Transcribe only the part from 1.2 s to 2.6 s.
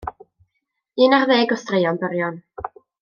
ddeg o straeon byrion.